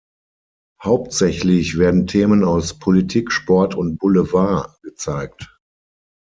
[0.83, 5.59] Hauptsächlich werden Themen aus Politik, Sport und Boulevard gezeigt.